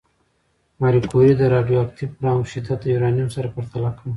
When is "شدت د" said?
2.53-2.85